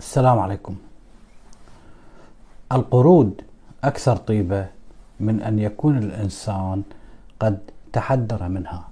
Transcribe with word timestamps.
السلام 0.00 0.38
عليكم. 0.38 0.76
القرود 2.72 3.42
أكثر 3.84 4.16
طيبة 4.16 4.66
من 5.20 5.42
أن 5.42 5.58
يكون 5.58 5.98
الإنسان 5.98 6.82
قد 7.40 7.58
تحدر 7.92 8.48
منها. 8.48 8.88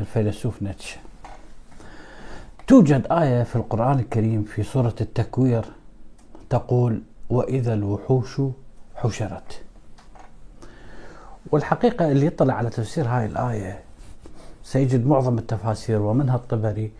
الفيلسوف 0.00 0.62
نيتشه. 0.62 0.98
توجد 2.66 3.06
آية 3.10 3.42
في 3.42 3.56
القرآن 3.56 3.98
الكريم 3.98 4.44
في 4.44 4.62
سورة 4.62 4.94
التكوير 5.00 5.64
تقول 6.50 7.02
وإذا 7.30 7.74
الوحوش 7.74 8.40
حشرت. 8.94 9.62
والحقيقة 11.52 12.12
اللي 12.12 12.26
يطلع 12.26 12.54
على 12.54 12.70
تفسير 12.70 13.08
هاي 13.08 13.26
الآية 13.26 13.80
سيجد 14.64 15.06
معظم 15.06 15.38
التفاسير 15.38 16.02
ومنها 16.02 16.36
الطبري 16.36 16.92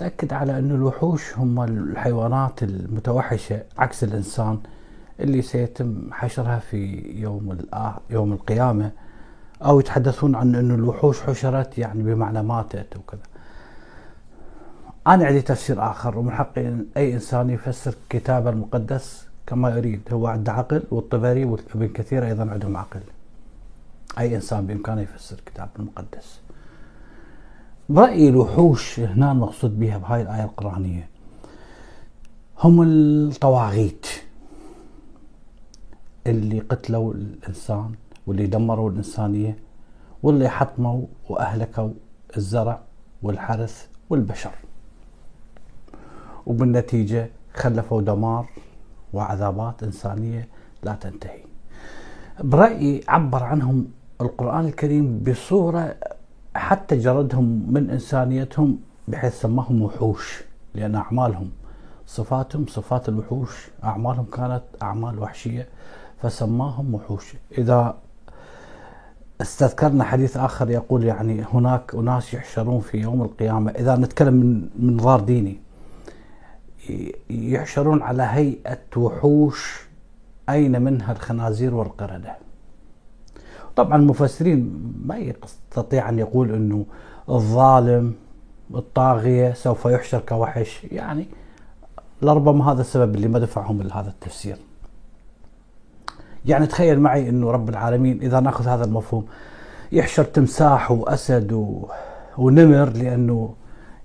تأكد 0.00 0.32
على 0.32 0.58
أن 0.58 0.70
الوحوش 0.70 1.38
هم 1.38 1.62
الحيوانات 1.62 2.62
المتوحشة 2.62 3.62
عكس 3.78 4.04
الإنسان 4.04 4.58
اللي 5.20 5.42
سيتم 5.42 6.12
حشرها 6.12 6.58
في 6.58 7.02
يوم 7.20 7.58
يوم 8.10 8.32
القيامة 8.32 8.90
أو 9.62 9.80
يتحدثون 9.80 10.34
عن 10.34 10.54
أن 10.54 10.70
الوحوش 10.70 11.22
حشرت 11.22 11.78
يعني 11.78 12.02
بمعنى 12.02 12.42
ماتت 12.42 12.96
وكذا 12.96 13.20
أنا 15.06 15.26
عندي 15.26 15.42
تفسير 15.42 15.90
آخر 15.90 16.18
ومن 16.18 16.30
حق 16.30 16.58
أي 16.96 17.14
إنسان 17.14 17.50
يفسر 17.50 17.94
كتاب 18.10 18.48
المقدس 18.48 19.26
كما 19.46 19.70
يريد 19.70 20.00
هو 20.12 20.26
عنده 20.26 20.52
عقل 20.52 20.82
والطبري 20.90 21.44
وابن 21.44 21.88
كثير 21.88 22.26
أيضا 22.26 22.50
عندهم 22.50 22.76
عقل. 22.76 23.00
أي 24.18 24.36
إنسان 24.36 24.66
بإمكانه 24.66 25.00
يفسر 25.00 25.40
كتاب 25.46 25.68
المقدس. 25.78 26.40
برأيي 27.90 28.28
الوحوش 28.28 29.00
هنا 29.00 29.32
المقصود 29.32 29.78
بها 29.78 29.98
بهاي 29.98 30.22
الآية 30.22 30.44
القرآنية. 30.44 31.08
هم 32.58 32.82
الطواغيت 32.82 34.06
اللي 36.26 36.60
قتلوا 36.60 37.14
الإنسان 37.14 37.92
واللي 38.26 38.46
دمروا 38.46 38.90
الإنسانية 38.90 39.58
واللي 40.22 40.48
حطموا 40.48 41.06
وأهلكوا 41.28 41.90
الزرع 42.36 42.80
والحرث 43.22 43.86
والبشر. 44.10 44.54
وبالنتيجة 46.46 47.30
خلفوا 47.54 48.02
دمار 48.02 48.46
وعذابات 49.12 49.82
إنسانية 49.82 50.48
لا 50.82 50.94
تنتهي. 50.94 51.40
برأيي 52.40 53.04
عبر 53.08 53.42
عنهم 53.42 53.86
القرآن 54.20 54.66
الكريم 54.66 55.18
بصورة 55.18 55.96
حتى 56.54 56.96
جردهم 56.96 57.66
من 57.68 57.90
إنسانيتهم 57.90 58.78
بحيث 59.08 59.40
سماهم 59.40 59.82
وحوش 59.82 60.42
لأن 60.74 60.94
أعمالهم 60.94 61.50
صفاتهم 62.06 62.66
صفات 62.66 63.08
الوحوش 63.08 63.68
أعمالهم 63.84 64.24
كانت 64.24 64.62
أعمال 64.82 65.18
وحشية 65.18 65.68
فسماهم 66.22 66.94
وحوش. 66.94 67.34
إذا 67.58 67.96
استذكرنا 69.40 70.04
حديث 70.04 70.36
آخر 70.36 70.70
يقول 70.70 71.04
يعني 71.04 71.44
هناك 71.52 71.94
أناس 71.94 72.34
يحشرون 72.34 72.80
في 72.80 72.98
يوم 72.98 73.22
القيامة. 73.22 73.70
إذا 73.70 73.96
نتكلم 73.96 74.34
من 74.34 74.68
منظار 74.78 75.20
ديني 75.20 75.58
يحشرون 77.30 78.02
على 78.02 78.22
هيئة 78.22 78.96
وحوش 78.96 79.80
أين 80.48 80.82
منها 80.82 81.12
الخنازير 81.12 81.74
والقردة؟ 81.74 82.36
طبعا 83.76 83.96
المفسرين 83.96 84.92
ما 85.04 85.16
يستطيع 85.16 86.08
أن 86.08 86.18
يقول 86.18 86.54
أنه 86.54 86.86
الظالم 87.28 88.14
الطاغية 88.74 89.52
سوف 89.52 89.84
يحشر 89.84 90.20
كوحش. 90.20 90.84
يعني 90.84 91.26
لربما 92.22 92.72
هذا 92.72 92.80
السبب 92.80 93.14
اللي 93.14 93.28
ما 93.28 93.38
دفعهم 93.38 93.82
لهذا 93.82 94.08
التفسير. 94.08 94.56
يعني 96.46 96.66
تخيل 96.66 97.00
معي 97.00 97.28
أنه 97.28 97.50
رب 97.50 97.68
العالمين 97.68 98.20
إذا 98.22 98.40
نأخذ 98.40 98.68
هذا 98.68 98.84
المفهوم 98.84 99.26
يحشر 99.92 100.24
تمساح 100.24 100.90
وأسد 100.90 101.52
و... 101.52 101.88
ونمر 102.38 102.88
لأنه 102.88 103.54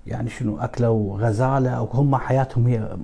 يعني 0.06 0.30
شنو 0.30 0.58
أكلوا 0.58 1.18
غزالة 1.18 1.70
أو 1.70 1.84
هم 1.84 2.16
حياتهم 2.16 2.66
هي 2.66 2.96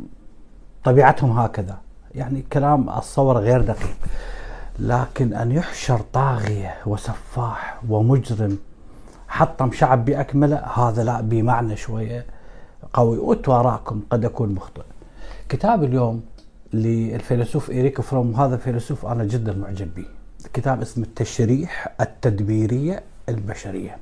طبيعتهم 0.84 1.30
هكذا. 1.30 1.78
يعني 2.14 2.42
كلام 2.52 2.90
الصور 2.90 3.38
غير 3.38 3.60
دقيق. 3.60 3.96
لكن 4.78 5.34
أن 5.34 5.52
يحشر 5.52 6.00
طاغية 6.12 6.74
وسفاح 6.86 7.80
ومجرم 7.88 8.58
حطم 9.28 9.72
شعب 9.72 10.04
بأكمله 10.04 10.56
هذا 10.56 11.04
لا 11.04 11.20
بمعنى 11.20 11.76
شوية 11.76 12.26
قوي. 12.92 13.18
وتواراكم 13.18 14.02
قد 14.10 14.24
أكون 14.24 14.54
مخطئ. 14.54 14.82
كتاب 15.48 15.84
اليوم 15.84 16.22
للفيلسوف 16.72 17.70
إيريك 17.70 18.00
فروم 18.00 18.34
هذا 18.34 18.56
فيلسوف 18.56 19.06
أنا 19.06 19.24
جدا 19.24 19.52
معجب 19.52 19.94
به. 19.94 20.06
كتاب 20.52 20.80
اسمه 20.82 21.04
التشريح 21.04 21.94
التدبيرية 22.00 23.02
البشرية. 23.28 23.96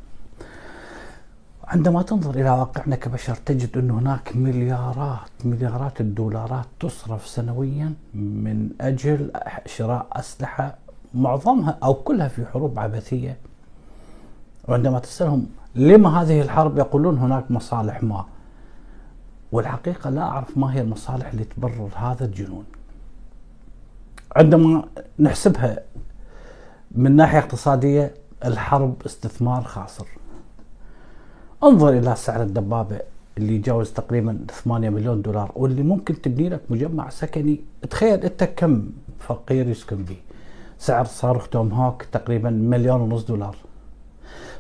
عندما 1.71 2.03
تنظر 2.03 2.35
إلى 2.35 2.51
واقعنا 2.51 2.97
كبشر 2.97 3.35
تجد 3.35 3.79
أن 3.79 3.91
هناك 3.91 4.37
مليارات 4.37 5.31
مليارات 5.45 6.01
الدولارات 6.01 6.65
تصرف 6.81 7.27
سنويا 7.27 7.95
من 8.15 8.71
أجل 8.81 9.31
شراء 9.67 10.07
أسلحة 10.13 10.75
معظمها 11.15 11.79
أو 11.83 11.95
كلها 11.95 12.29
في 12.29 12.47
حروب 12.47 12.79
عبثية. 12.79 13.37
وعندما 14.69 14.99
تسألهم 14.99 15.47
لما 15.75 16.23
هذه 16.23 16.41
الحرب 16.41 16.79
يقولون 16.79 17.19
هناك 17.19 17.51
مصالح 17.51 18.03
ما. 18.03 18.25
والحقيقة 19.53 20.11
لا 20.11 20.23
أعرف 20.23 20.59
ما 20.59 20.75
هي 20.75 20.81
المصالح 20.81 21.27
اللي 21.27 21.45
تبرر 21.45 21.91
هذا 21.97 22.25
الجنون. 22.25 22.65
عندما 24.37 24.85
نحسبها 25.19 25.79
من 26.91 27.17
ناحية 27.17 27.39
اقتصادية 27.39 28.15
الحرب 28.45 29.03
استثمار 29.07 29.63
خاسر. 29.63 30.07
انظر 31.65 31.89
إلى 31.89 32.17
سعر 32.17 32.43
الدبابة 32.43 32.99
اللي 33.39 33.55
يجاوز 33.55 33.91
تقريبا 33.91 34.39
8 34.51 34.91
مليون 34.91 35.23
دولار 35.23 35.53
واللي 35.55 35.83
ممكن 35.83 36.23
تبني 36.23 36.49
لك 36.49 36.61
مجمع 36.71 37.09
سكني. 37.09 37.61
تخيل 37.91 38.21
أنت 38.21 38.45
كم 38.45 38.87
فقير 39.19 39.69
يسكن 39.69 40.03
به 40.03 40.17
سعر 40.79 41.05
صاروخ 41.05 41.49
توماهوك 41.49 42.03
تقريبا 42.03 42.51
مليون 42.51 43.01
ونص 43.01 43.25
دولار. 43.25 43.57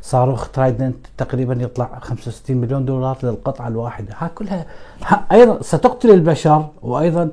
صاروخ 0.02 0.48
ترايدنت 0.48 1.06
تقريبا 1.16 1.54
يطلع 1.54 1.98
65 1.98 2.56
مليون 2.56 2.84
دولار 2.84 3.18
للقطعة 3.22 3.68
الواحدة. 3.68 4.14
ها 4.18 4.28
كلها 4.34 4.66
ها 5.02 5.26
أيضا 5.32 5.62
ستقتل 5.62 6.10
البشر 6.10 6.68
وأيضا 6.82 7.30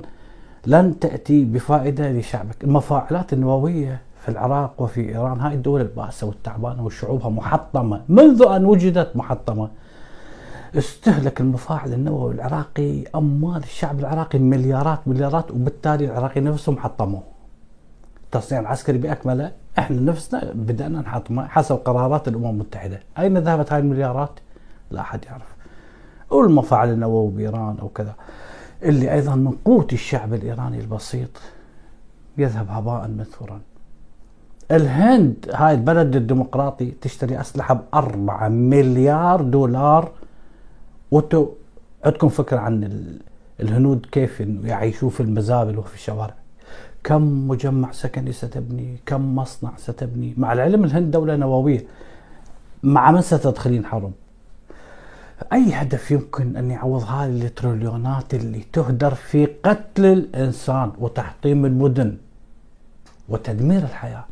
لن 0.66 0.98
تأتي 0.98 1.44
بفائدة 1.44 2.12
لشعبك. 2.12 2.64
المفاعلات 2.64 3.32
النووية 3.32 4.00
في 4.28 4.34
العراق 4.34 4.82
وفي 4.82 5.08
إيران 5.08 5.40
هاي 5.40 5.54
الدول 5.54 5.80
البائسه 5.80 6.26
والتعبانة 6.26 6.84
وشعوبها 6.84 7.28
محطمة 7.28 8.02
منذ 8.08 8.42
أن 8.42 8.64
وجدت 8.64 9.16
محطمة. 9.16 9.68
استهلك 10.74 11.40
المفاعل 11.40 11.92
النووي 11.92 12.34
العراقي 12.34 13.04
أموال 13.14 13.62
الشعب 13.62 14.00
العراقي 14.00 14.38
مليارات 14.38 15.08
مليارات 15.08 15.50
وبالتالي 15.50 16.04
العراقيين 16.04 16.40
نفسهم 16.40 16.78
حطموه 16.78 17.22
التصنيع 18.24 18.60
العسكري 18.60 18.98
بأكمله 18.98 19.52
إحنا 19.78 20.00
نفسنا 20.00 20.52
بدأنا 20.54 21.00
نحطمه 21.00 21.46
حسب 21.46 21.76
قرارات 21.76 22.28
الأمم 22.28 22.46
المتحدة. 22.46 23.00
أين 23.18 23.38
ذهبت 23.38 23.72
هاي 23.72 23.80
المليارات؟ 23.80 24.40
لا 24.90 25.00
أحد 25.00 25.24
يعرف. 25.24 25.56
والمفاعل 26.30 26.92
النووي 26.92 27.30
بإيران 27.30 27.76
أو 27.82 27.88
كذا. 27.88 28.14
اللي 28.82 29.12
أيضا 29.12 29.34
من 29.34 29.52
قوت 29.64 29.92
الشعب 29.92 30.34
الإيراني 30.34 30.80
البسيط 30.80 31.30
يذهب 32.38 32.70
هباء 32.70 33.08
منثورا 33.08 33.60
الهند 34.70 35.50
هاي 35.54 35.74
البلد 35.74 36.16
الديمقراطي 36.16 36.90
تشتري 36.90 37.40
أسلحة 37.40 37.74
ب 37.74 37.80
4 37.94 38.48
مليار 38.48 39.42
دولار. 39.42 40.10
وأنتم 41.10 41.46
عندكم 42.04 42.28
فكرة 42.28 42.58
عن 42.58 43.04
الهنود 43.60 44.06
كيف 44.12 44.40
يعيشوا 44.64 45.10
في 45.10 45.20
المزابل 45.20 45.78
وفي 45.78 45.94
الشوارع؟ 45.94 46.34
كم 47.04 47.48
مجمع 47.48 47.92
سكني 47.92 48.32
ستبني 48.32 48.96
كم 49.06 49.36
مصنع 49.36 49.72
ستبني؟ 49.76 50.34
مع 50.36 50.52
العلم 50.52 50.84
الهند 50.84 51.10
دولة 51.10 51.36
نووية. 51.36 51.84
مع 52.82 53.10
من 53.10 53.20
ستدخلين 53.20 53.84
حرب 53.84 54.12
أي 55.52 55.72
هدف 55.72 56.10
يمكن 56.10 56.56
أن 56.56 56.70
يعوض 56.70 57.02
هذه 57.02 57.46
التريليونات 57.46 58.34
اللي 58.34 58.62
تهدر 58.72 59.14
في 59.14 59.46
قتل 59.64 60.04
الإنسان 60.06 60.92
وتحطيم 60.98 61.66
المدن 61.66 62.16
وتدمير 63.28 63.82
الحياة؟ 63.82 64.24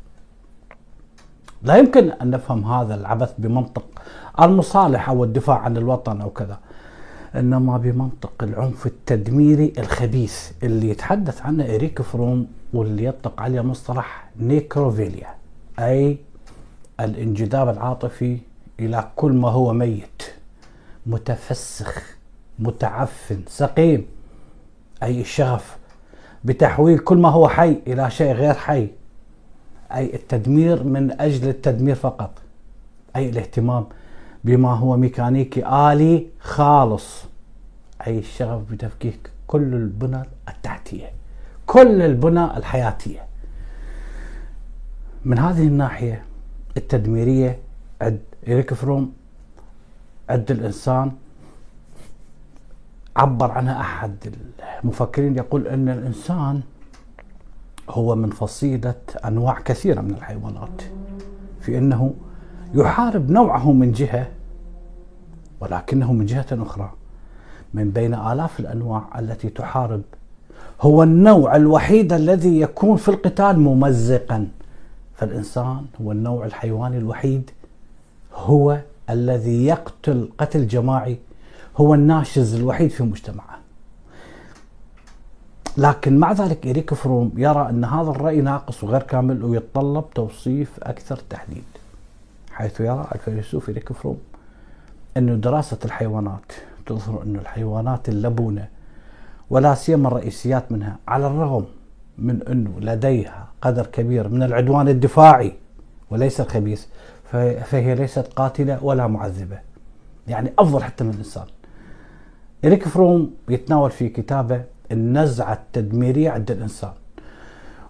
لا 1.67 1.77
يمكن 1.77 2.11
أن 2.11 2.31
نفهم 2.31 2.65
هذا 2.65 2.95
العبث 2.95 3.33
بمنطق 3.39 3.85
المصالح 4.41 5.09
أو 5.09 5.25
الدفاع 5.25 5.59
عن 5.59 5.77
الوطن 5.77 6.21
أو 6.21 6.31
كذا 6.31 6.59
إنما 7.37 7.77
بمنطق 7.79 8.33
العنف 8.43 8.87
التدميري 8.87 9.73
الخبيث 9.79 10.51
اللي 10.63 10.89
يتحدث 10.89 11.43
عنه 11.43 11.65
إريك 11.65 12.03
فروم 12.03 12.47
واللي 12.73 13.05
يطلق 13.05 13.43
عليه 13.43 13.61
مصطلح 13.61 14.29
نيكروفيليا 14.41 15.29
أي 15.79 16.19
الانجذاب 17.01 17.69
العاطفي 17.69 18.39
إلى 18.81 19.09
كل 19.17 19.33
ما 19.33 19.49
هو 19.49 19.73
ميت 19.73 20.23
متفسخ 21.07 22.17
متعفن 22.59 23.41
سقيم 23.49 24.07
أي 25.03 25.21
الشغف 25.21 25.77
بتحويل 26.45 26.99
كل 26.99 27.19
ما 27.19 27.29
هو 27.29 27.49
حي 27.49 27.77
إلى 27.87 28.11
شيء 28.11 28.33
غير 28.33 28.55
حي. 28.55 28.89
أي 29.93 30.15
التدمير 30.15 30.83
من 30.85 31.21
أجل 31.21 31.49
التدمير 31.49 31.95
فقط. 31.95 32.31
أي 33.17 33.29
الاهتمام 33.29 33.87
بما 34.45 34.75
هو 34.75 34.97
ميكانيكي 34.97 35.67
آلي 35.67 36.27
خالص. 36.41 37.25
أي 38.07 38.19
الشغف 38.19 38.73
بتفكيك 38.73 39.31
كل 39.47 39.75
البنى 39.75 40.23
التحتية 40.49 41.11
كل 41.67 42.03
البنى 42.03 42.57
الحياتية. 42.57 43.21
من 45.25 45.39
هذه 45.39 45.67
الناحية 45.67 46.23
التدميرية 46.77 47.59
عند 48.03 48.21
إريك 48.49 48.75
فروم 48.75 49.13
عند 50.31 50.51
الإنسان 50.51 51.13
عبر 53.17 53.51
عنها 53.51 53.81
أحد 53.81 54.17
المفكرين 54.85 55.37
يقول 55.37 55.67
أن 55.67 55.89
الإنسان 55.89 56.61
هو 57.91 58.15
من 58.15 58.31
فصيلة 58.31 58.95
أنواع 59.25 59.61
كثيرة 59.61 60.01
من 60.01 60.11
الحيوانات 60.11 60.83
في 61.61 61.79
أنه 61.79 62.15
يحارب 62.75 63.31
نوعه 63.31 63.73
من 63.73 63.93
جهة 63.93 64.29
ولكنه 65.61 66.13
من 66.13 66.27
جهة 66.27 66.47
أخرى 66.53 66.93
من 67.75 67.91
بين 67.91 68.15
آلاف 68.15 68.61
الأنواع 68.61 69.19
التي 69.19 69.49
تحارب. 69.49 70.03
هو 70.81 71.03
النوع 71.03 71.57
الوحيد 71.57 72.13
الذي 72.13 72.61
يكون 72.61 72.97
في 72.97 73.09
القتال 73.09 73.61
ممزقا. 73.61 74.49
فالإنسان 75.15 75.85
هو 76.03 76.13
النوع 76.13 76.47
الحيواني 76.47 76.99
الوحيد 76.99 77.51
هو 78.35 78.81
الذي 79.11 79.67
يقتل 79.67 80.29
قتل 80.39 80.67
جماعي 80.67 81.19
هو 81.77 81.95
الناشز 81.95 82.55
الوحيد 82.55 82.91
في 82.91 83.03
مجتمعه. 83.03 83.56
لكن 85.79 86.19
مع 86.19 86.33
ذلك 86.33 86.67
إريك 86.67 86.95
فروم 86.95 87.33
يرى 87.37 87.69
أن 87.71 87.85
هذا 87.85 88.11
الرأي 88.11 88.41
ناقص 88.41 88.85
وغير 88.85 89.03
كامل 89.03 89.45
ويتطلب 89.45 90.05
توصيف 90.15 90.71
أكثر 90.83 91.17
تحديد 91.31 91.65
حيث 92.53 92.81
يرى 92.81 93.07
الفيلسوف 93.15 93.69
إريك 93.71 93.93
فروم 93.93 94.19
أن 95.17 95.41
دراسة 95.41 95.79
الحيوانات 95.85 96.53
تظهر 96.87 97.23
أن 97.23 97.37
الحيوانات 97.37 98.09
اللبونة 98.09 98.69
ولا 99.51 99.75
سيما 99.75 100.09
الرئيسيات 100.09 100.73
منها 100.73 100.97
على 101.09 101.27
الرغم 101.27 101.65
من 102.19 102.43
أنه 102.43 102.71
لديها 102.81 103.47
قدر 103.63 103.87
كبير 103.87 104.29
من 104.29 104.43
العدوان 104.43 104.89
الدفاعي 104.89 105.53
وليس 106.11 106.41
الخبيث 106.41 106.87
فهي 107.65 107.95
ليست 107.95 108.27
قاتلة 108.37 108.85
ولا 108.85 109.07
معذبة 109.07 109.59
يعني 110.29 110.53
أفضل 110.59 110.83
حتى 110.83 111.05
من 111.05 111.11
الإنسان. 111.11 111.45
إريك 112.65 112.89
فروم 112.89 113.31
يتناول 113.49 113.91
في 113.91 114.09
كتابه 114.09 114.65
النزعة 114.93 115.53
التدميرية 115.53 116.31
عند 116.31 116.51
الإنسان. 116.51 116.93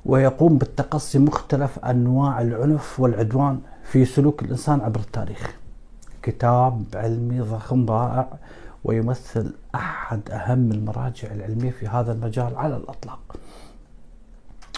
ويقوم 0.07 0.59
بالتقصي 0.59 1.19
مختلف 1.19 1.79
أنواع 1.79 2.41
العنف 2.41 3.01
والعدوان 3.01 3.61
في 3.85 4.05
سلوك 4.05 4.43
الإنسان 4.43 4.81
عبر 4.81 5.01
التاريخ. 5.01 5.55
كتاب 6.23 6.85
علمي 6.95 7.41
ضخم 7.41 7.87
رائع 7.91 8.29
ويمثل 8.85 9.53
أحد 9.75 10.21
أهم 10.31 10.73
المراجع 10.73 11.33
العلمية 11.33 11.71
في 11.71 11.87
هذا 11.89 12.13
المجال 12.13 12.57
على 12.57 12.77
الأطلاق. 12.77 13.37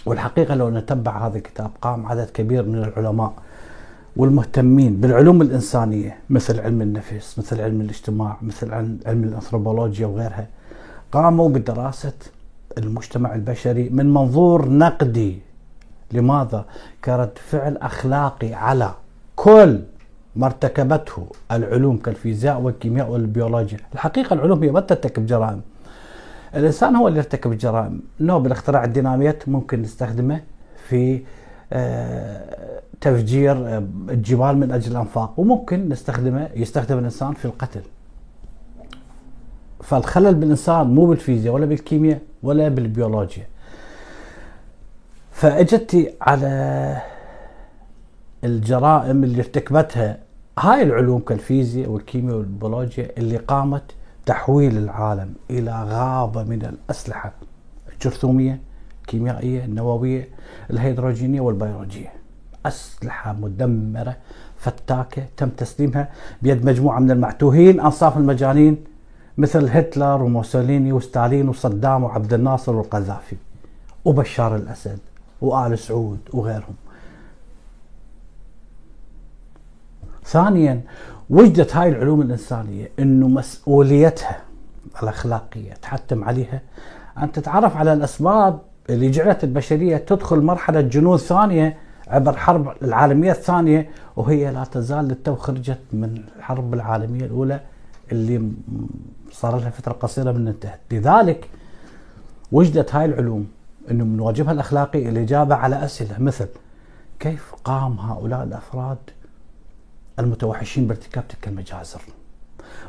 والحقيقة 0.06 0.54
لو 0.54 0.70
نتبع 0.70 1.26
هذا 1.26 1.36
الكتاب 1.36 1.70
قام 1.82 2.06
عدد 2.06 2.30
كبير 2.30 2.66
من 2.66 2.78
العلماء 2.84 3.32
والمهتمين 4.16 5.00
بالعلوم 5.00 5.42
الإنسانية 5.42 6.16
مثل 6.30 6.60
علم 6.60 6.82
النفس 6.82 7.38
مثل 7.38 7.60
علم 7.60 7.80
الاجتماع 7.80 8.36
مثل 8.42 8.74
علم 9.06 9.24
الأنثروبولوجيا 9.24 10.06
وغيرها 10.06 10.46
قاموا 11.12 11.49
بدراسة 11.49 12.12
المجتمع 12.78 13.34
البشري 13.34 13.88
من 13.88 14.14
منظور 14.14 14.69
نقدي. 14.69 15.38
لماذا؟ 16.12 16.64
كرد 17.05 17.31
فعل 17.37 17.76
أخلاقي 17.76 18.55
على 18.55 18.94
كل 19.37 19.82
ما 20.37 20.46
ارتكبته 20.46 21.26
العلوم 21.52 21.96
كالفيزياء 21.96 22.60
والكيمياء 22.60 23.10
والبيولوجيا. 23.10 23.78
الحقيقة 23.94 24.34
العلوم 24.34 24.62
هي 24.62 24.70
ما 24.70 24.81
ترتكب 24.81 25.26
جرائم. 25.26 25.60
الإنسان 26.55 26.96
هو 26.96 27.08
اللي 27.08 27.19
يرتكب 27.19 27.52
الجرائم. 27.52 28.00
نوبل 28.20 28.52
اختراع 28.52 28.84
الديناميت 28.84 29.49
ممكن 29.49 29.82
نستخدمه 29.82 30.40
في 30.88 31.22
آه، 31.72 32.81
تفجير 33.00 33.69
آه، 33.69 33.82
الجبال 34.08 34.58
من 34.58 34.72
أجل 34.72 34.93
الأنفاق 34.93 35.40
وممكن 35.40 35.88
نستخدمه 35.88 36.49
يستخدم 36.56 36.99
الإنسان 36.99 37.32
في 37.32 37.44
القتل. 37.44 37.82
فالخلل 39.82 40.34
بالإنسان 40.34 40.86
مو 40.94 41.06
بالفيزياء 41.06 41.54
ولا 41.54 41.66
بالكيمياء 41.66 42.20
ولا 42.42 42.69
بالبيولوجيا. 42.69 43.46
فاجت 45.32 46.14
على 46.20 46.96
الجرائم 48.44 49.25
اللي 49.25 49.38
ارتكبتها 49.38 50.19
هاي 50.58 50.82
العلوم 50.82 51.20
كالفيزياء 51.20 51.90
والكيمياء 51.90 52.36
والبيولوجيا 52.36 53.10
اللي 53.19 53.36
قامت 53.36 53.82
تحويل 54.26 54.76
العالم 54.78 55.34
إلى 55.50 55.84
غابة 55.84 56.42
من 56.42 56.62
الأسلحة 56.62 57.32
الجرثومية 57.92 58.60
الكيميائيه 59.00 59.64
النوويه 59.64 60.28
الهيدروجينية 60.70 61.40
والبيولوجية. 61.40 62.12
أسلحة 62.66 63.32
مدمرة 63.32 64.16
فتاكة 64.56 65.22
تم 65.36 65.48
تسليمها 65.48 66.08
بيد 66.42 66.64
مجموعة 66.64 66.98
من 66.98 67.10
المعتوهين 67.10 67.80
أنصاف 67.80 68.16
المجانين. 68.16 68.84
مثل 69.38 69.69
هتلر 69.69 70.23
وموسوليني 70.23 70.93
وستالين 70.93 71.49
وصدام 71.49 72.05
وعبد 72.05 72.32
الناصر 72.32 72.76
والقذافي 72.76 73.37
وبشار 74.05 74.56
الأسد 74.56 74.99
وآل 75.40 75.79
سعود 75.79 76.19
وغيرهم. 76.32 76.75
ثانيا 80.25 80.81
وجدت 81.31 81.76
هاي 81.76 81.88
العلوم 81.88 82.23
الإنسانية 82.23 82.90
أنه 82.99 83.29
مسؤوليتها 83.29 84.40
الأخلاقية 85.02 85.73
تحتم 85.73 86.25
عليها. 86.25 86.61
أن 87.23 87.32
تتعرف 87.32 87.76
على 87.76 87.93
الأسباب 87.93 88.58
اللي 88.90 89.11
جعلت 89.11 89.44
البشرية 89.44 89.96
تدخل 89.96 90.40
مرحلة 90.40 90.81
جنون 90.81 91.17
ثانية 91.17 91.76
عبر 92.08 92.31
الحرب 92.31 92.73
العالمية 92.82 93.32
الثانية 93.32 93.90
وهي 94.17 94.50
لا 94.50 94.64
تزال 94.64 95.05
للتو 95.05 95.35
خرجت 95.35 95.81
من 95.93 96.23
الحرب 96.37 96.75
العالمية 96.75 97.25
الأولى 97.25 97.61
اللي 98.12 98.52
صار 99.32 99.56
لها 99.56 99.70
فترة 99.70 99.92
قصيرة 99.92 100.32
من 100.32 100.48
انتهت 100.48 100.80
لذلك 100.90 101.48
وجدت 102.52 102.94
هاي 102.94 103.04
العلوم 103.04 103.48
إنه 103.90 104.04
من 104.04 104.20
واجبها 104.20 104.52
الأخلاقي 104.52 105.08
الاجابه 105.08 105.54
على 105.54 105.85
أسئلة 105.85 106.18
مثل 106.18 106.49
كيف 107.20 107.54
قام 107.64 107.99
هؤلاء 107.99 108.42
الأفراد 108.42 108.99
المتوحشين 110.18 110.87
بارتكاب 110.87 111.28
تلك 111.28 111.49
المجازر؟ 111.49 112.00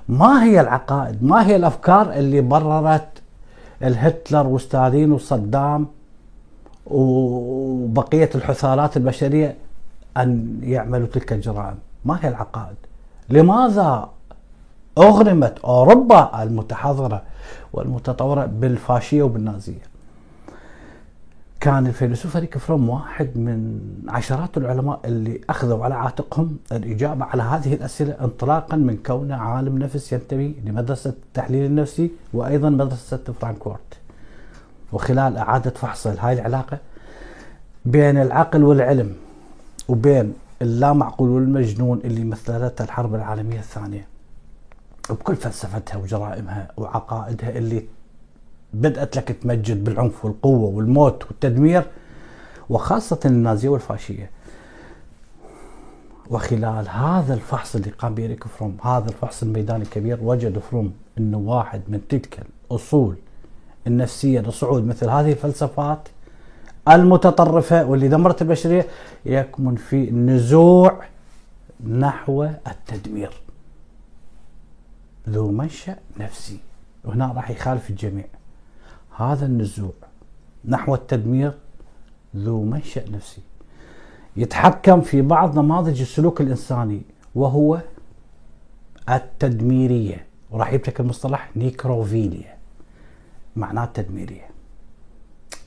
ما 0.10 0.44
هي 0.44 0.62
العقائد؟ 0.62 1.24
ما 1.24 1.48
هي 1.48 1.56
الأفكار 1.56 2.14
اللي 2.14 2.42
بررت 2.42 3.08
لهتلر 3.84 4.48
وستالين 4.48 5.12
وصدام 5.12 5.88
وبقية 6.86 8.30
الحثالات 8.36 8.98
البشرية 8.98 9.56
أن 10.18 10.60
يعملوا 10.64 11.08
تلك 11.08 11.34
الجرائم؟ 11.34 11.78
ما 12.06 12.20
هي 12.22 12.30
العقائد؟ 12.30 12.76
لماذا 13.30 14.10
أغرمت 15.00 15.60
أوروبا 15.60 16.44
المتحضرة 16.44 17.22
والمتطورة 17.74 18.46
بالفاشية 18.46 19.24
وبالنازية؟ 19.24 19.90
كان 21.60 21.88
الفيلسوف 21.88 22.38
إريك 22.38 22.58
فروم 22.58 22.90
واحد 22.90 23.38
من 23.38 23.80
عشرات 24.08 24.58
العلماء 24.58 25.00
اللي 25.06 25.42
أخذوا 25.50 25.84
على 25.84 25.96
عاتقهم 25.96 26.58
الإجابة 26.72 27.26
على 27.26 27.44
هذه 27.44 27.74
الأسئلة 27.74 28.16
انطلاقا 28.22 28.78
من 28.78 28.98
كونه 29.06 29.36
عالم 29.36 29.78
نفس 29.78 30.14
ينتمي 30.14 30.56
لمدرسة 30.66 31.10
التحليل 31.10 31.66
النفسي 31.66 32.12
وأيضا 32.34 32.70
مدرسة 32.70 33.20
فرانكفورت 33.42 33.98
وخلال 34.94 35.38
إعادة 35.38 35.70
فحص 35.70 36.08
هاي 36.08 36.34
العلاقة 36.34 36.78
بين 37.86 38.18
العقل 38.18 38.64
والعلم 38.64 39.16
وبين 39.88 40.34
اللامعقول 40.62 41.30
والمجنون 41.30 42.02
اللي 42.06 42.24
مثلتها 42.24 42.84
الحرب 42.84 43.16
العالمية 43.16 43.60
الثانية 43.60 44.08
وبكل 45.12 45.36
فلسفتها 45.36 45.98
وجرائمها 45.98 46.72
وعقائدها 46.78 47.50
اللي 47.58 47.86
بدأت 48.74 49.18
لك 49.18 49.32
تمجد 49.32 49.84
بالعنف 49.84 50.26
والقوة 50.26 50.70
والموت 50.70 51.26
والتدمير 51.26 51.84
وخاصة 52.70 53.20
النازية 53.26 53.70
والفاشية. 53.70 54.32
وخلال 56.30 56.90
هذا 56.90 57.34
الفحص 57.34 57.76
اللي 57.76 57.90
قام 57.90 58.16
به 58.16 58.36
فروم 58.58 58.78
هذا 58.84 59.08
الفحص 59.10 59.44
الميداني 59.44 59.84
الكبير 59.84 60.20
وجد 60.22 60.60
فروم 60.60 60.94
أنه 61.18 61.38
واحد 61.38 61.82
من 61.88 62.02
تلك 62.10 62.40
الأصول 62.72 63.16
النفسية 63.88 64.40
لصعود 64.40 64.88
مثل 64.88 65.10
هذه 65.10 65.32
الفلسفات 65.32 66.00
المتطرفة 66.90 67.86
واللي 67.86 68.08
دمرت 68.08 68.42
البشرية 68.42 68.86
يكمن 69.26 69.76
في 69.76 70.12
نزوع 70.12 71.04
نحو 71.90 72.44
التدمير. 72.44 73.49
ذو 75.30 75.52
منشأ 75.52 75.96
نفسي. 76.20 76.60
وهنا 77.04 77.32
راح 77.32 77.52
يخالف 77.52 77.90
الجميع. 77.90 78.26
هذا 79.18 79.46
النزوع 79.46 79.94
نحو 80.66 80.96
التدمير 80.96 81.54
ذو 82.36 82.64
منشأ 82.64 83.10
نفسي. 83.10 83.42
يتحكم 84.38 85.02
في 85.02 85.22
بعض 85.22 85.60
نماذج 85.60 86.02
السلوك 86.02 86.42
الإنساني 86.42 87.02
وهو 87.36 87.82
التدميرية. 89.10 90.26
وراح 90.52 90.74
يبتكر 90.74 91.00
مصطلح 91.00 91.50
نيكروفيليا 91.56 92.58
معناه 93.56 93.86
تدميرية 93.86 94.50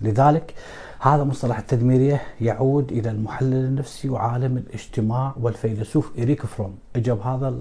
لذلك 0.00 0.54
هذا 1.00 1.25
مصطلح 1.25 1.59
التدميرية 1.59 2.23
يعود 2.40 2.92
إلى 2.92 3.11
المحلل 3.11 3.64
النفسي 3.64 4.09
وعالم 4.09 4.57
الاجتماع 4.57 5.35
والفيلسوف 5.40 6.19
إريك 6.19 6.47
فروم. 6.47 6.78
اجى 6.97 7.12
بهذا 7.12 7.54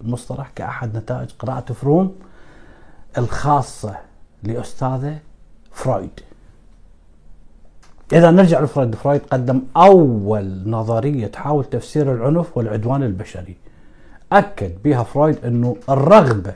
المصطلح 0.00 0.50
كأحد 0.54 0.96
نتائج 0.96 1.30
قراءة 1.38 1.72
فروم 1.72 2.14
الخاصة 3.18 3.96
لأستاذه 4.42 5.18
فرويد. 5.72 6.20
إذا 8.12 8.30
نرجع 8.30 8.60
لفرويد. 8.60 8.94
فرويد 8.94 9.20
قدم 9.32 9.62
أول 9.76 10.62
نظرية 10.70 11.26
تحاول 11.26 11.64
تفسير 11.64 12.12
العنف 12.12 12.56
والعدوان 12.56 13.02
البشري. 13.02 13.56
أكد 14.32 14.72
بها 14.84 15.02
فرويد 15.02 15.44
أنه 15.44 15.76
الرغبة 15.88 16.54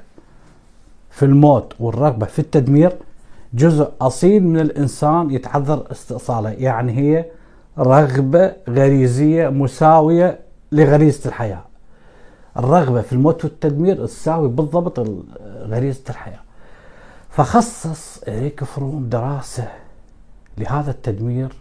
في 1.10 1.24
الموت 1.24 1.74
والرغبة 1.80 2.26
في 2.26 2.38
التدمير 2.38 2.92
جزء 3.54 3.90
أصيل 4.00 4.44
من 4.44 4.60
الإنسان 4.60 5.30
يتعذر 5.30 5.86
استئصاله 5.92 6.50
يعني 6.50 6.92
هي 6.92 7.24
رغبة 7.78 8.52
غريزية 8.68 9.48
مساوية 9.48 10.38
لغريزة 10.72 11.28
الحياة. 11.28 11.69
الرغبة 12.56 13.02
في 13.02 13.12
الموت 13.12 13.44
والتدمير 13.44 14.06
تساوي 14.06 14.48
بالضبط 14.48 15.00
غريزة 15.44 16.02
الحياة. 16.10 16.40
فخصص 17.30 18.22
إريك 18.28 18.64
فروم 18.64 19.08
دراسة 19.08 19.68
لهذا 20.58 20.90
التدمير 20.90 21.52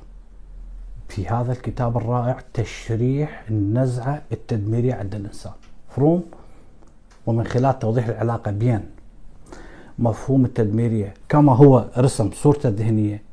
في 1.10 1.28
هذا 1.28 1.52
الكتاب 1.52 1.98
الرائع 1.98 2.40
تشريح 2.54 3.44
النزعة 3.50 4.22
التدميرية 4.32 4.94
عند 4.94 5.16
الإنسان. 5.16 5.54
فروم 5.90 6.24
ومن 7.26 7.44
خلال 7.44 7.80
توضيح 7.80 8.08
العلاقة 8.08 8.52
بين 8.52 8.82
مفهوم 10.00 10.46
التدميرية 10.46 11.14
كما 11.30 11.56
هو 11.56 11.86
رسم 11.98 12.32
صورته 12.32 12.70
الذهنية 12.70 13.24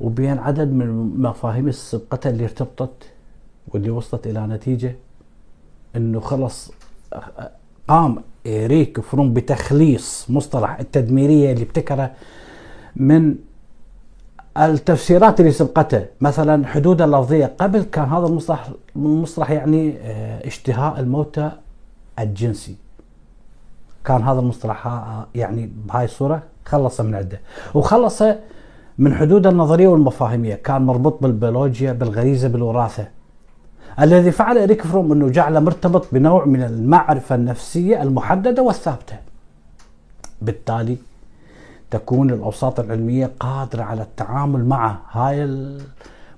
وبين 0.00 0.38
عدد 0.38 0.72
من 0.72 0.82
المفاهيم 0.82 1.68
السابقة 1.68 2.30
اللي 2.30 2.44
ارتبطت 2.44 3.10
واللي 3.68 3.90
وصلت 3.90 4.26
إلى 4.26 4.46
نتيجة 4.46 4.96
أنه 5.96 6.20
خلص 6.20 6.72
قام 7.88 8.22
إريك 8.46 9.00
فروم 9.00 9.34
بتخليص 9.34 10.26
مصطلح 10.30 10.78
التدميرية 10.78 11.52
اللي 11.52 11.62
ابتكره 11.62 12.10
من 12.96 13.34
التفسيرات 14.56 15.40
اللي 15.40 15.52
سبقته. 15.52 16.04
مثلا 16.20 16.66
حدود 16.66 17.02
اللفظية. 17.02 17.52
قبل 17.60 17.82
كان 17.82 18.04
هذا 18.04 18.26
المصطلح 18.26 18.70
المصطلح 18.96 19.50
يعني 19.50 19.94
آه، 20.02 20.46
اشتهاء 20.46 21.00
الموتى 21.00 21.50
الجنسي. 22.18 22.76
كان 24.04 24.22
هذا 24.22 24.40
المصطلح 24.40 24.88
يعني 25.34 25.70
بهاي 25.86 26.04
الصورة 26.04 26.42
خلص 26.64 27.00
من 27.00 27.14
عنده. 27.14 27.40
وخلص 27.74 28.22
من 28.98 29.14
حدود 29.14 29.46
النظرية 29.46 29.88
والمفاهيمية. 29.88 30.54
كان 30.54 30.82
مربوط 30.82 31.22
بالبيولوجيا 31.22 31.92
بالغريزة 31.92 32.48
بالوراثة. 32.48 33.08
الذي 34.00 34.30
فعل 34.30 34.58
إريك 34.58 34.82
فروم 34.82 35.12
أنه 35.12 35.28
جعله 35.28 35.60
مرتبط 35.60 36.06
بنوع 36.12 36.44
من 36.44 36.62
المعرفة 36.62 37.34
النفسية 37.34 38.02
المحددة 38.02 38.62
والثابتة. 38.62 39.16
بالتالي 40.42 40.96
تكون 41.90 42.30
الأوساط 42.30 42.80
العلمية 42.80 43.30
قادرة 43.40 43.82
على 43.82 44.02
التعامل 44.02 44.64
مع 44.64 44.98
هاي 45.12 45.44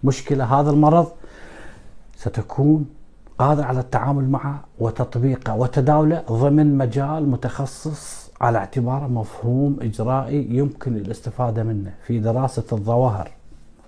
المشكلة 0.05 0.61
هذا 0.61 0.71
المرض. 0.71 1.09
ستكون 2.17 2.87
قادر 3.39 3.65
على 3.65 3.81
التعامل 3.81 4.29
معه 4.29 4.65
وتطبيقه 4.79 5.57
وتداولة 5.57 6.23
ضمن 6.31 6.79
مجال 6.79 7.29
متخصص 7.29 8.31
على 8.41 8.59
اعتباره 8.59 9.07
مفهوم 9.07 9.77
إجرائي 9.83 10.47
يمكن 10.51 10.97
الاستفادة 10.97 11.63
منه 11.63 11.95
في 12.07 12.19
دراسة 12.19 12.65
الظواهر 12.73 13.31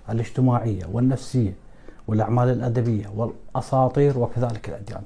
الاجتماعية 0.09 0.85
والنفسية. 0.91 1.60
والأعمال 2.11 2.49
الأدبية 2.49 3.05
والأساطير 3.15 4.19
وكذلك 4.19 4.69
الأديان. 4.69 5.01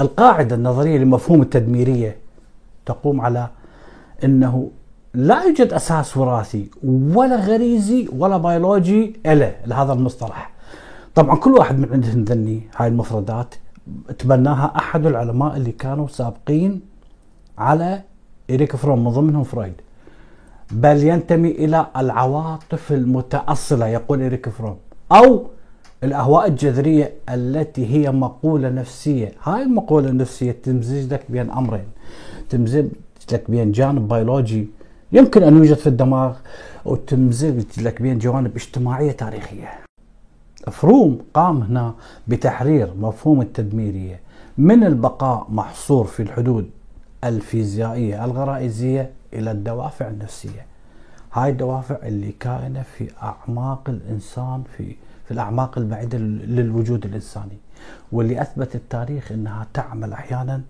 القاعدة 0.00 0.54
النظرية 0.56 0.98
لمفهوم 0.98 1.42
التدميرية 1.42 2.16
تقوم 2.86 3.20
على 3.20 3.48
أنه 4.24 4.70
لا 5.14 5.42
يوجد 5.42 5.72
أساس 5.72 6.16
وراثي 6.16 6.70
ولا 6.84 7.36
غريزي 7.36 8.08
ولا 8.16 8.36
بيولوجي 8.36 9.20
له 9.26 9.56
لهذا 9.66 9.92
المصطلح. 9.92 10.50
طبعا 11.14 11.36
كل 11.36 11.52
واحد 11.52 11.78
من 11.78 11.92
عندهم 11.92 12.24
ذني 12.24 12.60
هاي 12.76 12.88
المفردات. 12.88 13.54
تبناها 14.18 14.72
أحد 14.76 15.06
العلماء 15.06 15.56
اللي 15.56 15.72
كانوا 15.72 16.08
سابقين 16.08 16.80
على 17.58 18.02
إريك 18.50 18.76
فروم 18.76 19.04
من 19.04 19.10
ضمنهم 19.10 19.44
فرويد. 19.44 19.74
بل 20.70 21.04
ينتمي 21.04 21.50
إلى 21.50 21.86
العواطف 21.96 22.92
المتأصلة 22.92 23.86
يقول 23.86 24.22
إريك 24.22 24.48
فروم. 24.48 24.76
أو 25.12 25.46
الأهواء 26.04 26.46
الجذرية 26.46 27.12
التي 27.28 27.86
هي 27.86 28.10
مقولة 28.12 28.68
نفسية. 28.68 29.32
هاي 29.42 29.62
المقولة 29.62 30.08
النفسية 30.08 30.52
تمزج 30.52 31.12
لك 31.12 31.24
بين 31.28 31.50
أمرين. 31.50 31.88
تمزج 32.50 32.86
لك 33.32 33.50
بين 33.50 33.72
جانب 33.72 34.08
بيولوجي 34.08 34.68
يمكن 35.12 35.42
أن 35.42 35.56
يوجد 35.56 35.76
في 35.76 35.86
الدماغ 35.86 36.36
وتمزج 36.84 37.80
لك 37.82 38.02
بين 38.02 38.18
جوانب 38.18 38.56
اجتماعية 38.56 39.12
تاريخية. 39.12 39.70
فروم 40.70 41.18
قام 41.34 41.62
هنا 41.62 41.94
بتحرير 42.28 42.94
مفهوم 43.00 43.40
التدميرية. 43.40 44.20
من 44.58 44.84
البقاء 44.84 45.46
محصور 45.50 46.04
في 46.04 46.22
الحدود 46.22 46.70
الفيزيائية 47.24 48.24
الغرائزية 48.24 49.10
إلى 49.32 49.50
الدوافع 49.50 50.08
النفسية. 50.08 50.66
هاي 51.32 51.50
الدوافع 51.50 51.96
اللي 52.02 52.32
كائنة 52.32 52.82
في 52.82 53.10
أعماق 53.22 53.88
الإنسان 53.88 54.64
في 54.76 54.96
في 55.24 55.34
الأعماق 55.34 55.78
البعيدة 55.78 56.18
للوجود 56.18 57.04
الإنساني 57.06 57.58
واللي 58.12 58.42
أثبت 58.42 58.74
التاريخ 58.74 59.32
أنها 59.32 59.66
تعمل 59.74 60.12
أحيانا 60.12 60.62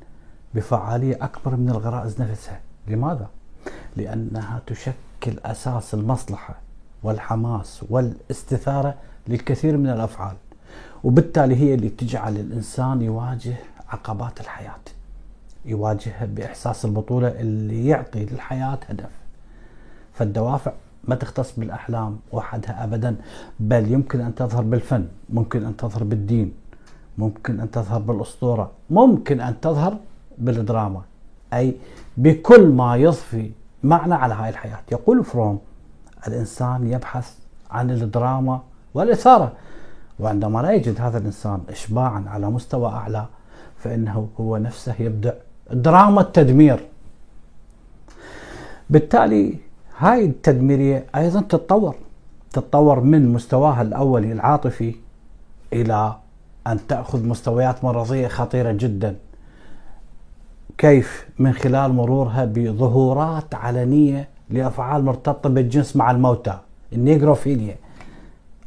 بفعالية 0.54 1.18
أكبر 1.24 1.56
من 1.56 1.70
الغرائز 1.70 2.22
نفسها 2.22 2.60
لماذا؟ 2.88 3.28
لأنها 3.96 4.60
تشكل 4.66 5.38
أساس 5.44 5.94
المصلحة 5.94 6.54
والحماس 7.02 7.84
والاستثارة 7.90 8.94
للكثير 9.28 9.76
من 9.76 9.90
الأفعال 9.90 10.36
وبالتالي 11.04 11.56
هي 11.56 11.74
اللي 11.74 11.88
تجعل 11.88 12.36
الإنسان 12.36 13.02
يواجه 13.02 13.56
عقبات 13.88 14.40
الحياة 14.40 14.80
يواجهها 15.64 16.26
بإحساس 16.26 16.84
البطولة 16.84 17.28
اللي 17.28 17.86
يعطي 17.86 18.24
للحياة 18.24 18.78
هدف 18.88 19.10
فالدوافع 20.18 20.72
ما 21.04 21.14
تختص 21.14 21.52
بالأحلام 21.58 22.18
وحدها 22.32 22.84
ابدا 22.84 23.16
بل 23.60 23.92
يمكن 23.92 24.20
أن 24.20 24.34
تظهر 24.34 24.62
بالفن 24.62 25.06
ممكن 25.30 25.64
أن 25.64 25.76
تظهر 25.76 26.04
بالدين 26.04 26.52
ممكن 27.18 27.60
أن 27.60 27.70
تظهر 27.70 27.98
بالأسطورة 27.98 28.70
ممكن 28.90 29.40
أن 29.40 29.60
تظهر 29.60 29.96
بالدراما. 30.38 31.02
أي 31.52 31.76
بكل 32.16 32.68
ما 32.68 32.96
يضفي 32.96 33.50
معنى 33.82 34.14
على 34.14 34.34
هاي 34.34 34.48
الحياة. 34.48 34.80
يقول 34.92 35.24
فروم 35.24 35.58
الإنسان 36.28 36.90
يبحث 36.92 37.34
عن 37.70 37.90
الدراما 37.90 38.60
والإثارة 38.94 39.52
وعندما 40.20 40.58
لا 40.62 40.70
يجد 40.72 41.00
هذا 41.00 41.18
الإنسان 41.18 41.60
إشباعا 41.68 42.24
على 42.26 42.50
مستوى 42.50 42.88
أعلى 42.88 43.26
فإنه 43.78 44.28
هو 44.40 44.56
نفسه 44.56 44.94
يبدع 44.98 45.32
دراما 45.72 46.20
التدمير. 46.20 46.80
بالتالي 48.90 49.67
هاي 50.00 50.24
التدميرية 50.24 51.06
أيضا 51.16 51.40
تتطور. 51.40 51.94
تتطور 52.52 53.00
من 53.00 53.32
مستواها 53.32 53.82
الأولي 53.82 54.32
العاطفي 54.32 54.94
إلى 55.72 56.16
أن 56.66 56.86
تأخذ 56.86 57.26
مستويات 57.26 57.84
مرضية 57.84 58.28
خطيرة 58.28 58.72
جدا. 58.72 59.16
كيف؟ 60.78 61.26
من 61.38 61.52
خلال 61.52 61.92
مرورها 61.92 62.44
بظهورات 62.44 63.54
علنية 63.54 64.28
لأفعال 64.50 65.04
مرتبطة 65.04 65.48
بالجنس 65.48 65.96
مع 65.96 66.10
الموتى 66.10 66.58
النيجروفيليا 66.92 67.76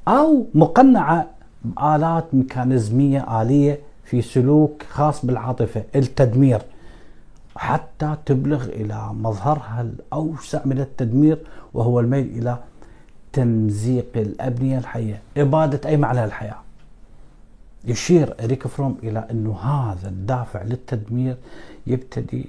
أو 0.08 0.46
مقنعة 0.54 1.28
بآلات 1.66 2.26
ميكانيزمية 2.34 3.42
آلية 3.42 3.80
في 4.04 4.22
سلوك 4.22 4.84
خاص 4.90 5.26
بالعاطفة 5.26 5.84
التدمير. 5.96 6.62
حتى 7.56 8.18
تبلغ 8.26 8.64
إلى 8.64 9.10
مظهرها 9.14 9.82
الأوسع 9.82 10.62
من 10.66 10.80
التدمير 10.80 11.38
وهو 11.74 12.00
الميل 12.00 12.26
إلى 12.26 12.58
تمزيق 13.34 14.08
الأبنية 14.16 14.78
الحية 14.78 15.22
إبادة 15.38 15.90
أي 15.90 15.98
معنى 15.98 16.26
للحياة. 16.26 16.58
يشير 17.86 18.36
إريك 18.44 18.68
فروم 18.68 18.98
إلى 19.04 19.28
أنه 19.32 19.60
هذا 19.60 20.10
الدافع 20.10 20.62
للتدمير 20.64 21.38
يبتدي 21.88 22.46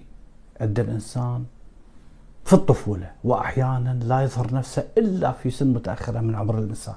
عند 0.60 0.80
الإنسان 0.80 1.44
في 2.44 2.52
الطفولة 2.52 3.10
وأحيانا 3.24 4.00
لا 4.04 4.22
يظهر 4.22 4.54
نفسه 4.54 4.84
إلا 4.98 5.32
في 5.32 5.50
سن 5.50 5.66
متأخرة 5.72 6.20
من 6.20 6.34
عمر 6.34 6.58
الإنسان. 6.58 6.94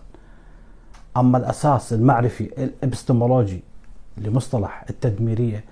أما 1.18 1.38
الأساس 1.38 1.94
المعرفي 1.94 2.64
الإبستمولوجي 2.64 3.64
لمصطلح 4.18 4.86
التدميرية 4.90 5.64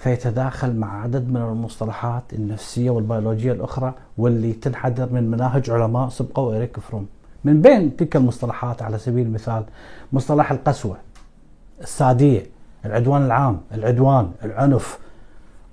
فيتداخل 0.00 0.76
مع 0.76 1.02
عدد 1.02 1.28
من 1.28 1.36
المصطلحات 1.36 2.22
النفسية 2.32 2.90
والبيولوجية 2.90 3.52
الأخرى 3.52 3.94
واللي 4.18 4.52
تنحدر 4.52 5.12
من 5.12 5.30
مناهج 5.30 5.70
علماء 5.70 6.08
سبقوا 6.08 6.56
إريك 6.56 6.80
فروم. 6.80 7.06
من 7.44 7.62
بين 7.62 7.96
تلك 7.96 8.16
المصطلحات 8.16 8.82
على 8.82 8.98
سبيل 8.98 9.26
المثال 9.26 9.64
مصطلح 10.12 10.52
القسوة 10.52 10.96
السادية 11.80 12.46
العدوان 12.84 13.22
العام 13.26 13.60
العدوان 13.74 14.32
العنف 14.44 14.98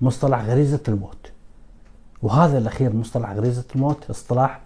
مصطلح 0.00 0.44
غريزة 0.44 0.80
الموت. 0.88 1.32
وهذا 2.22 2.58
الأخير 2.58 2.96
مصطلح 2.96 3.32
غريزة 3.32 3.64
الموت 3.74 4.10
اصطلاح 4.10 4.60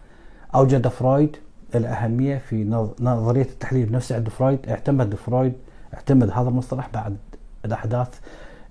أوجد 0.55 0.89
فرويد 0.89 1.37
الأهمية 1.75 2.39
في 2.39 2.65
نظرية 3.01 3.43
التحليل 3.43 3.89
النفسي 3.89 4.15
عند 4.15 4.29
فرويد. 4.29 4.69
اعتمد 4.69 5.15
فرويد 5.15 5.53
اعتمد 5.95 6.31
هذا 6.31 6.49
المصطلح 6.49 6.89
بعد 6.95 7.17
الأحداث 7.65 8.09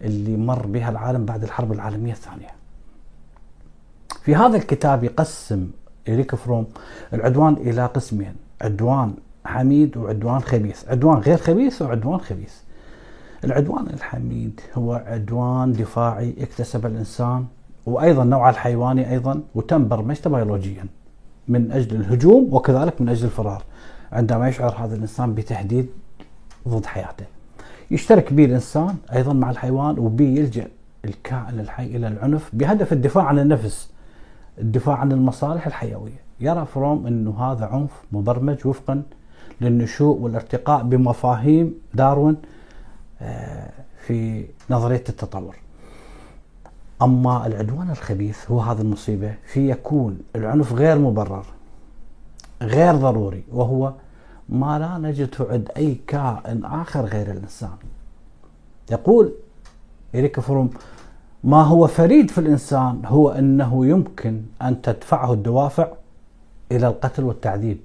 اللي 0.02 0.38
مر 0.38 0.68
بها 0.68 0.90
العالم 0.90 1.26
بعد 1.26 1.44
الحرب 1.44 1.72
العالمية 1.72 2.12
الثانية. 2.12 2.50
في 4.24 4.36
هذا 4.36 4.58
الكتاب 4.58 5.04
يقسم 5.04 5.68
إريك 6.10 6.36
فروم 6.36 6.68
العدوان 7.14 7.54
إلى 7.54 7.86
قسمين 7.86 8.36
عدوان 8.62 9.14
حميد 9.46 9.98
وعدوان 9.98 10.40
خبيث. 10.40 10.90
عدوان 10.90 11.18
غير 11.18 11.38
خبيث 11.38 11.82
وعدوان 11.82 12.20
خبيث. 12.20 12.54
العدوان 13.44 13.88
الحميد 13.88 14.62
هو 14.76 14.94
عدوان 14.94 15.72
دفاعي 15.74 16.36
اكتسبه 16.40 16.86
الإنسان 16.86 17.46
وأيضا 17.86 18.24
نوع 18.24 18.50
الحيواني 18.50 19.12
أيضا 19.12 19.42
وتم 19.56 19.88
برمجته 19.88 20.30
بيولوجيا 20.30 20.86
من 21.48 21.72
أجل 21.72 21.96
الهجوم 21.96 22.54
وكذلك 22.54 23.02
من 23.02 23.10
أجل 23.10 23.26
الفرار 23.26 23.64
عندما 24.12 24.50
يشعر 24.50 24.76
هذا 24.86 24.96
الإنسان 24.96 25.34
بتهديد 25.34 25.90
ضد 26.68 26.86
حياته. 26.86 27.26
يشترك 27.92 28.34
به 28.34 28.46
الإنسان 28.46 28.96
أيضا 29.14 29.34
مع 29.34 29.50
الحيوان 29.50 30.00
وبي 30.00 30.38
يلجأ 30.40 30.68
الكائن 31.06 31.60
الحي 31.60 31.86
إلى 31.86 32.08
العنف 32.08 32.50
بهدف 32.54 32.94
الدفاع 32.94 33.24
عن 33.24 33.40
النفس 33.40 33.90
الدفاع 34.58 34.96
عن 34.96 35.12
المصالح 35.12 35.68
الحيوية. 35.68 36.22
يرى 36.40 36.66
فروم 36.66 37.08
أنه 37.08 37.44
هذا 37.44 37.66
عنف 37.66 37.92
مبرمج 38.12 38.68
وفقا 38.68 39.04
للنشوء 39.62 40.18
والارتقاء 40.18 40.84
بمفاهيم 40.84 41.74
داروين 41.94 42.38
آه، 43.22 43.70
في 44.08 44.46
نظرية 44.70 45.04
التطور. 45.10 45.56
أما 47.02 47.48
العدوان 47.48 47.90
الخبيث 47.90 48.52
هو 48.52 48.60
هذا 48.60 48.82
المصيبة 48.82 49.34
في 49.46 49.70
يكون 49.70 50.20
العنف 50.36 50.74
غير 50.74 51.00
مبرر 51.00 51.46
غير 52.62 52.96
ضروري 52.96 53.44
وهو 53.52 53.94
ما 54.52 54.80
لا 54.80 55.10
نجده 55.10 55.48
عند 55.50 55.72
أي 55.78 55.98
كائن 56.08 56.66
آخر 56.66 57.06
غير 57.06 57.32
الإنسان. 57.32 57.70
يقول 58.92 59.34
إريك 60.16 60.40
فروم 60.40 60.70
ما 61.44 61.62
هو 61.62 61.88
فريد 61.88 62.32
في 62.32 62.38
الإنسان 62.38 63.02
هو 63.06 63.30
أنه 63.30 63.86
يمكن 63.86 64.42
أن 64.62 64.82
تدفعه 64.82 65.34
الدوافع 65.34 65.88
إلى 66.72 66.88
القتل 66.88 67.24
والتعذيب. 67.24 67.78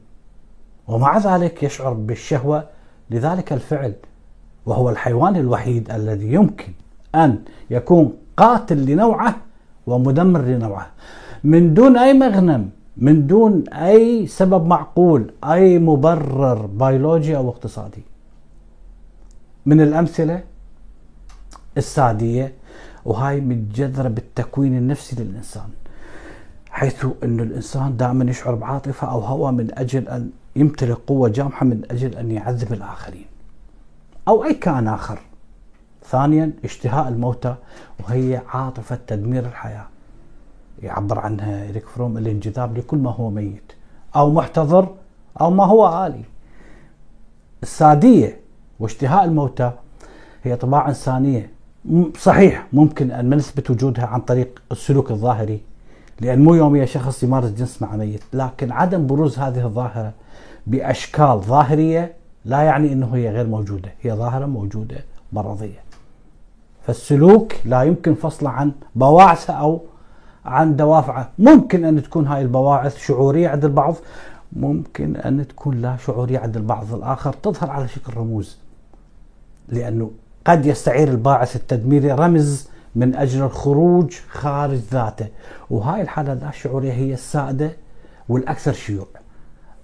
ومع 0.89 1.19
ذلك 1.19 1.63
يشعر 1.63 1.93
بالشهوة 1.93 2.69
لذلك 3.11 3.53
الفعل 3.53 3.95
وهو 4.67 4.91
الحيوان 4.91 5.37
الوحيد 5.37 5.91
الذي 5.91 6.33
يمكن 6.33 6.73
أن 7.15 7.39
يكون 7.71 8.13
قاتل 8.37 8.87
لنوعه 8.87 9.37
ومدمر 9.87 10.41
لنوعه. 10.41 10.87
من 11.45 11.75
دون 11.75 11.99
أي 11.99 12.13
مغنم 12.13 12.71
من 12.97 13.27
دون 13.27 13.69
أي 13.69 14.27
سبب 14.27 14.67
معقول 14.67 15.33
أي 15.45 15.79
مبرر 15.79 16.67
بيولوجي 16.67 17.37
أو 17.37 17.49
اقتصادي. 17.49 18.03
من 19.67 19.81
الأمثلة 19.81 20.43
السادية 21.77 22.53
وهاي 23.05 23.41
متجذرة 23.41 24.09
بالتكوين 24.09 24.77
النفسي 24.77 25.25
للإنسان. 25.25 25.69
حيث 26.71 27.07
أن 27.25 27.41
الإنسان 27.41 27.97
دائما 27.97 28.31
يشعر 28.31 28.55
بعاطفة 28.55 29.11
أو 29.11 29.21
هوى 29.21 29.53
من 29.53 29.79
أجل 29.79 30.09
أن 30.09 30.31
يمتلك 30.57 30.99
قوة 31.07 31.29
جامحة 31.29 31.67
من 31.67 31.83
أجل 31.91 32.15
أن 32.15 32.31
يعذب 32.31 32.73
الآخرين. 32.73 33.27
أو 34.29 34.45
أي 34.45 34.55
كائن 34.55 34.89
آخر. 34.89 35.19
ثانيا 36.05 36.53
اشتهاء 36.65 37.09
الموتى 37.09 37.55
وهي 38.01 38.43
عاطفة 38.49 38.99
تدمير 39.07 39.47
الحياة. 39.47 39.87
يعبر 40.83 41.19
عنها 41.19 41.69
إريك 41.69 41.87
فروم 41.87 42.19
الانجذاب 42.19 42.79
لكل 42.79 42.99
ما 42.99 43.11
هو 43.11 43.31
ميت 43.31 43.73
أو 44.17 44.31
محتضر 44.31 44.89
أو 45.41 45.51
ما 45.51 45.65
هو 45.65 46.07
آلي 46.07 46.25
السادية 47.63 48.41
واشتهاء 48.81 49.25
الموتى 49.25 49.73
هي 50.43 50.57
طباع 50.57 50.89
إنسانية. 50.89 51.51
صحيح 52.19 52.67
ممكن 52.73 53.11
أن 53.11 53.35
نثبت 53.35 53.71
وجودها 53.71 54.07
عن 54.07 54.21
طريق 54.21 54.63
السلوك 54.73 55.11
الظاهري 55.11 55.61
لأن 56.21 56.45
مو 56.45 56.55
يوميا 56.55 56.85
شخص 56.85 57.23
يمارس 57.23 57.51
جنس 57.51 57.83
مع 57.83 57.97
ميت 57.97 58.23
لكن 58.33 58.73
عدم 58.73 59.07
بروز 59.07 59.39
هذه 59.39 59.65
الظاهرة 59.65 60.13
بأشكال 60.67 61.41
ظاهرية 61.41 62.15
لا 62.45 62.63
يعني 62.63 62.93
أنه 62.93 63.15
هي 63.15 63.31
غير 63.31 63.47
موجودة 63.47 63.91
هي 64.03 64.13
ظاهرة 64.13 64.47
موجودة 64.47 64.97
مرضية. 65.33 65.81
فالسلوك 66.83 67.53
لا 67.65 67.83
يمكن 67.83 68.15
فصله 68.15 68.51
عن 68.51 68.73
بواعثه 68.95 69.55
أو 69.55 69.81
عن 70.47 70.77
دوافعه. 70.77 71.31
ممكن 71.39 71.85
أن 71.85 72.03
تكون 72.03 72.27
هاي 72.27 72.43
البواعث 72.43 72.99
شعورية 72.99 73.49
عند 73.49 73.65
البعض 73.65 73.97
ممكن 74.53 75.17
أن 75.17 75.49
تكون 75.49 75.83
لا 75.83 75.97
شعورية 75.97 76.39
عند 76.39 76.57
البعض 76.57 76.95
الآخر. 76.95 77.33
تظهر 77.33 77.71
على 77.71 77.89
شكل 77.89 78.17
رموز 78.17 78.59
لأنه 79.69 80.11
قد 80.45 80.67
يستعير 80.67 81.09
الباعث 81.09 81.57
التدميري 81.57 82.13
رمز 82.13 82.69
من 82.95 83.15
أجل 83.15 83.43
الخروج 83.43 84.15
خارج 84.29 84.79
ذاته. 84.93 85.29
وهاي 85.71 86.03
الحالة 86.03 86.35
لا 86.35 86.51
شعورية 86.51 86.93
هي 86.93 87.15
السائدة 87.15 87.71
والأكثر 88.29 88.73
شيوع. 88.73 89.07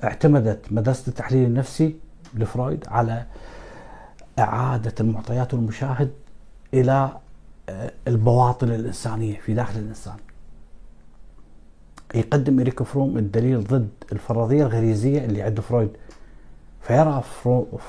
اعتمدت 0.05 0.61
مدرسة 0.71 1.09
التحليل 1.09 1.47
النفسي 1.47 1.97
لفرويد 2.35 2.85
على 2.89 3.25
إعادة 4.39 4.95
المعطيات 5.01 5.55
والمشاهد 5.55 6.11
إلى 6.75 7.09
آه، 7.69 7.91
البواطن 8.09 8.69
الإنسانية 8.69 9.41
في 9.41 9.55
داخل 9.55 9.79
الإنسان. 9.79 10.15
يقدم 12.15 12.61
إريك 12.61 12.83
فروم 12.83 13.19
الدليل 13.19 13.65
ضد 13.65 13.89
الفرضية 14.13 14.63
الغريزية 14.63 15.25
اللي 15.25 15.43
عند 15.43 15.61
فرويد. 15.61 15.91
فيرى 16.81 17.23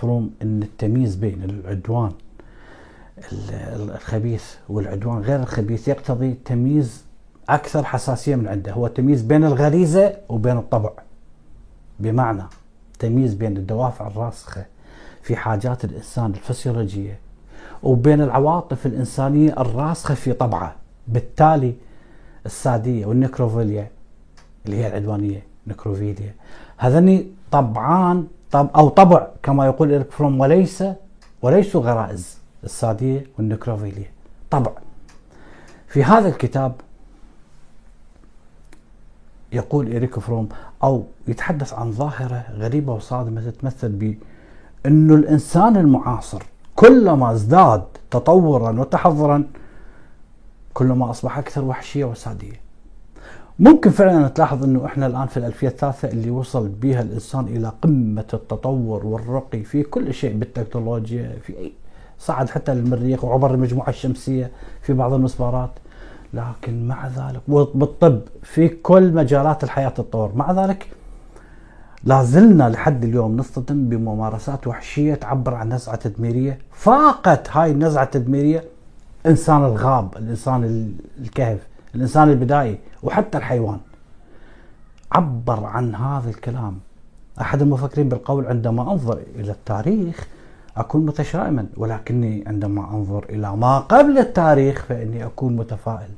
فروم 0.02 0.32
أن 0.42 0.64
التمييز 0.64 1.16
بين 1.16 1.44
العدوان 1.44 2.12
الخبيث 3.76 4.44
والعدوان 4.70 5.18
غير 5.22 5.40
الخبيث 5.40 5.88
يقتضي 5.88 6.36
تمييز 6.46 7.04
أكثر 7.50 7.84
حساسية 7.84 8.36
من 8.36 8.48
عنده. 8.48 8.72
هو 8.72 8.88
تمييز 8.88 9.22
بين 9.22 9.46
الغريزة 9.46 10.18
وبين 10.30 10.58
الطبع. 10.58 10.92
بمعنى 12.00 12.44
تمييز 13.00 13.34
بين 13.34 13.58
الدوافع 13.58 14.08
الراسخة 14.08 14.66
في 15.22 15.36
حاجات 15.36 15.86
الإنسان 15.86 16.32
الفسيولوجية 16.32 17.20
وبين 17.84 18.22
العواطف 18.22 18.86
الإنسانية 18.86 19.62
الراسخة 19.62 20.14
في 20.16 20.34
طبعه. 20.34 20.76
بالتالي 21.08 21.74
السادية 22.46 23.06
والنكروفيليا 23.06 23.88
اللي 24.66 24.78
هي 24.78 24.88
العدوانية 24.88 25.44
نكروفيليا 25.68 26.34
هذني 26.78 27.28
طبعان 27.52 28.28
طب 28.52 28.70
أو 28.76 28.90
طبع 28.90 29.28
كما 29.44 29.66
يقول 29.66 29.92
إيريك 29.92 30.12
فروم 30.12 30.40
وليس 30.40 30.84
وليسوا 31.42 31.82
غرائز 31.82 32.38
السادية 32.64 33.26
والنكروفيليا 33.38 34.12
طبع. 34.52 34.72
في 35.88 36.04
هذا 36.04 36.28
الكتاب 36.28 36.74
يقول 39.54 39.88
إيريك 39.88 40.20
فروم 40.20 40.50
أو 40.84 41.04
يتحدث 41.28 41.74
عن 41.74 41.92
ظاهرة 41.92 42.46
غريبة 42.52 42.94
وصادمة 42.94 43.42
تتمثل 43.42 43.90
ب 43.90 44.18
أنه 44.86 45.16
الإنسان 45.16 45.78
المعاصر 45.78 46.44
كلما 46.76 47.32
ازداد 47.32 47.84
تطورا 48.12 48.80
وتحضرا 48.80 49.44
كلما 50.74 51.10
أصبح 51.10 51.38
أكثر 51.38 51.64
وحشية 51.64 52.06
وسادية 52.06 52.63
ممكن 53.60 53.90
فعلا 53.90 54.28
تلاحظ 54.28 54.64
إنه 54.64 54.86
إحنا 54.86 55.08
الآن 55.08 55.28
في 55.28 55.38
الألفية 55.38 55.68
الثالثة 55.68 56.08
اللي 56.08 56.30
وصل 56.30 56.68
بها 56.68 57.02
الإنسان 57.02 57.46
إلى 57.48 57.72
قمة 57.82 58.26
التطور 58.34 59.06
والرقي 59.06 59.64
في 59.64 59.84
كل 59.84 60.14
شيء 60.14 60.38
بالتكنولوجيا 60.38 61.38
في 61.44 61.58
اي 61.60 61.74
صعد 62.20 62.50
حتى 62.50 62.74
للمريخ 62.74 63.24
وعبر 63.24 63.54
المجموعة 63.54 63.90
الشمسية 63.90 64.52
في 64.82 64.94
بعض 64.94 65.14
المسبارات. 65.14 65.70
لكن 66.34 66.88
مع 66.88 67.08
ذلك 67.08 67.42
بالطب 67.48 68.22
في 68.44 68.68
كل 68.68 69.14
مجالات 69.14 69.64
الحياة 69.64 69.90
تتطور. 69.90 70.32
مع 70.36 70.52
ذلك 70.52 70.88
لا 72.04 72.24
زلنا 72.24 72.70
لحد 72.70 73.04
اليوم 73.04 73.38
نصطدم 73.38 73.90
بممارسات 73.90 74.68
وحشية 74.68 75.16
تعبر 75.16 75.54
عن 75.54 75.74
نزعة 75.74 75.96
تدميرية. 75.96 76.60
فاقت 76.72 77.50
هاي 77.52 77.72
النزعة 77.72 78.04
التدميرية 78.04 78.64
إنسان 79.26 79.66
الغاب 79.66 80.18
الإنسان 80.18 80.92
الكهف. 81.22 81.73
الإنسان 81.96 82.30
البدائي 82.30 82.80
وحتى 83.04 83.38
الحيوان. 83.38 83.80
عبر 85.12 85.66
عن 85.66 85.96
هذا 85.96 86.30
الكلام. 86.30 86.80
أحد 87.42 87.62
المفكرين 87.62 88.10
بالقول 88.10 88.46
عندما 88.48 88.92
أنظر 88.92 89.20
إلى 89.36 89.52
التاريخ 89.52 90.28
أكون 90.78 91.06
متشائما 91.06 91.66
ولكني 91.78 92.44
عندما 92.48 92.90
أنظر 92.90 93.26
إلى 93.30 93.56
ما 93.56 93.80
قبل 93.80 94.18
التاريخ 94.18 94.86
فإني 94.90 95.26
أكون 95.26 95.56
متفائل. 95.56 96.10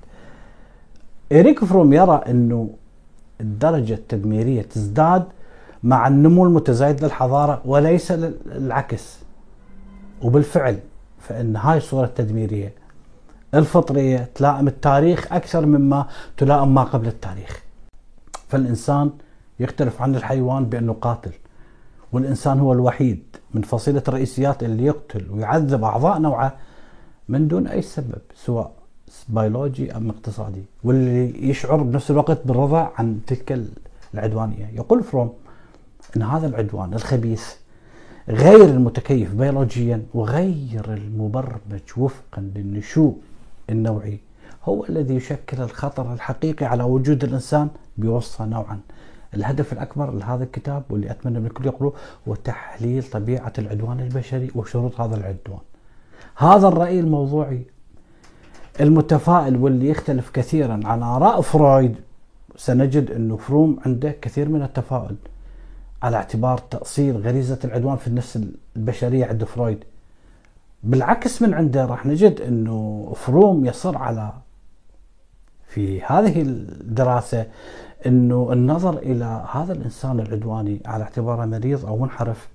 إريك 1.31 1.65
فروم 1.65 1.93
يرى 1.93 2.21
أنه 2.27 2.69
الدرجة 3.41 3.93
التدميرية 3.93 4.61
تزداد 4.61 5.23
مع 5.83 6.07
النمو 6.07 6.45
المتزايد 6.45 7.03
للحضارة 7.03 7.61
وليس 7.65 8.11
العكس 8.45 9.19
وبالفعل 10.21 10.79
فإن 11.19 11.55
هاي 11.55 11.77
الصورة 11.77 12.05
التدميرية 12.05 12.73
الفطرية 13.55 14.29
تلائم 14.35 14.67
التاريخ 14.67 15.33
أكثر 15.33 15.65
مما 15.65 16.07
تلائم 16.37 16.73
ما 16.73 16.83
قبل 16.83 17.07
التاريخ. 17.07 17.63
فالإنسان 18.47 19.11
يختلف 19.59 20.01
عن 20.01 20.15
الحيوان 20.15 20.65
بأنه 20.65 20.93
قاتل 20.93 21.31
والإنسان 22.11 22.59
هو 22.59 22.73
الوحيد 22.73 23.23
من 23.53 23.61
فصيلة 23.61 24.03
الرئيسيات 24.07 24.63
اللي 24.63 24.85
يقتل 24.85 25.31
ويعذب 25.31 25.83
أعضاء 25.83 26.19
نوعه 26.19 26.53
من 27.29 27.47
دون 27.47 27.67
أي 27.67 27.81
سبب 27.81 28.21
سواء 28.35 28.71
بيولوجي 29.29 29.97
أم 29.97 30.09
اقتصادي 30.09 30.63
واللي 30.83 31.49
يشعر 31.49 31.83
بنفس 31.83 32.11
الوقت 32.11 32.39
بالرضا 32.45 32.91
عن 32.97 33.19
تلك 33.27 33.61
العدوانية. 34.13 34.69
يقول 34.73 35.03
فروم 35.03 35.33
أن 36.17 36.21
هذا 36.21 36.47
العدوان 36.47 36.93
الخبيث 36.93 37.53
غير 38.29 38.65
المتكيف 38.65 39.33
بيولوجيا 39.33 40.03
وغير 40.13 40.93
المبرمج 40.93 41.81
وفقا 41.97 42.41
للنشوء 42.55 43.17
النوعي. 43.69 44.19
هو 44.63 44.85
الذي 44.85 45.15
يشكل 45.15 45.61
الخطر 45.61 46.13
الحقيقي 46.13 46.65
على 46.65 46.83
وجود 46.83 47.23
الإنسان 47.23 47.69
بوصفة 47.97 48.45
نوعا. 48.45 48.79
الهدف 49.33 49.73
الأكبر 49.73 50.11
لهذا 50.11 50.43
الكتاب 50.43 50.83
واللي 50.89 51.11
أتمنى 51.11 51.39
من 51.39 51.45
الكل 51.45 51.65
يقروه 51.65 51.93
هو 52.27 52.35
تحليل 52.35 53.03
طبيعة 53.03 53.53
العدوان 53.57 53.99
البشري 53.99 54.51
وشروط 54.55 55.01
هذا 55.01 55.15
العدوان. 55.15 55.59
هذا 56.35 56.67
الرأي 56.67 56.99
الموضوعي 56.99 57.65
المتفائل 58.81 59.57
واللي 59.57 59.89
يختلف 59.89 60.29
كثيرا 60.29 60.79
عن 60.83 61.03
آراء 61.03 61.41
فرويد. 61.41 61.95
سنجد 62.55 63.11
أنه 63.11 63.37
فروم 63.37 63.79
عنده 63.85 64.15
كثير 64.21 64.49
من 64.49 64.61
التفاؤل 64.61 65.15
على 66.03 66.17
اعتبار 66.17 66.57
تأصيل 66.57 67.17
غريزة 67.17 67.59
العدوان 67.63 67.97
في 67.97 68.07
النفس 68.07 68.39
البشرية 68.75 69.25
عند 69.25 69.43
فرويد. 69.43 69.83
بالعكس 70.83 71.41
من 71.41 71.53
عنده 71.53 71.85
راح 71.85 72.05
نجد 72.05 72.41
أنه 72.41 73.13
فروم 73.15 73.65
يصر 73.65 73.97
على 73.97 74.33
في 75.67 76.01
هذه 76.01 76.41
الدراسة 76.41 77.45
أنه 78.05 78.53
النظر 78.53 78.97
إلى 78.97 79.45
هذا 79.51 79.73
الإنسان 79.73 80.19
العدواني 80.19 80.79
على 80.85 81.03
اعتباره 81.03 81.45
مريض 81.45 81.85
أو 81.85 81.97
منحرف 81.97 82.49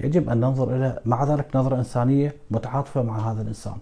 يجب 0.00 0.28
أن 0.28 0.40
ننظر 0.40 0.76
إلى 0.76 1.00
مع 1.04 1.24
ذلك 1.24 1.56
نظرة 1.56 1.76
إنسانية 1.76 2.34
متعاطفة 2.50 3.02
مع 3.02 3.32
هذا 3.32 3.42
الإنسان 3.42 3.76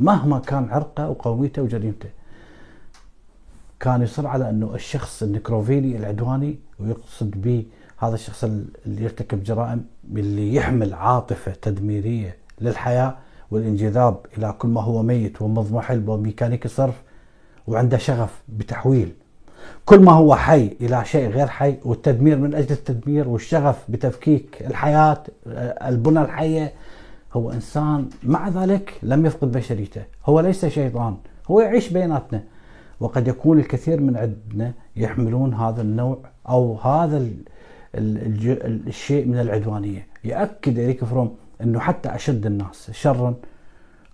مهما 0.00 0.38
كان 0.38 0.68
عرقه 0.70 1.08
وقوميته 1.08 1.62
وجريمته. 1.62 2.08
كان 3.80 4.02
يصر 4.02 4.26
على 4.26 4.50
أنه 4.50 4.74
الشخص 4.74 5.22
النكروفيلي 5.22 5.96
العدواني 5.96 6.58
ويقصد 6.80 7.30
به 7.30 7.66
هذا 7.98 8.14
الشخص 8.14 8.44
اللي 8.44 9.02
يرتكب 9.02 9.42
جرائم 9.42 9.84
اللي 10.16 10.54
يحمل 10.54 10.94
عاطفة 10.94 11.52
تدميرية 11.62 12.36
للحياة 12.62 13.14
والانجذاب 13.50 14.16
إلى 14.38 14.54
كل 14.58 14.68
ما 14.68 14.80
هو 14.80 15.02
ميت 15.02 15.42
ومضمحل 15.42 16.08
وميكانيكي 16.08 16.68
صرف 16.68 17.02
وعنده 17.66 17.96
شغف 17.96 18.42
بتحويل. 18.48 19.12
كل 19.84 20.00
ما 20.00 20.12
هو 20.12 20.34
حي 20.34 20.76
إلى 20.80 21.04
شيء 21.04 21.28
غير 21.28 21.46
حي 21.46 21.76
والتدمير 21.84 22.38
من 22.38 22.54
أجل 22.54 22.72
التدمير 22.72 23.28
والشغف 23.28 23.84
بتفكيك 23.88 24.62
الحياة 24.66 25.22
البنى 25.86 26.22
الحية. 26.22 26.72
هو 27.32 27.50
إنسان 27.50 28.08
مع 28.22 28.48
ذلك 28.48 28.98
لم 29.02 29.26
يفقد 29.26 29.52
بشريته. 29.52 30.02
هو 30.26 30.40
ليس 30.40 30.66
شيطان 30.66 31.16
هو 31.50 31.60
يعيش 31.60 31.88
بيناتنا. 31.88 32.42
وقد 33.00 33.28
يكون 33.28 33.58
الكثير 33.58 34.00
من 34.00 34.16
عندنا 34.16 34.72
يحملون 34.96 35.54
هذا 35.54 35.82
النوع 35.82 36.18
أو 36.48 36.74
هذا 36.74 37.28
الشيء 37.94 39.26
من 39.26 39.38
العدوانية. 39.38 40.06
ياكد 40.24 40.78
اريك 40.78 41.04
فروم 41.04 41.36
إنه 41.62 41.80
حتى 41.80 42.14
أشد 42.14 42.46
الناس 42.46 42.90
شرا 42.90 43.34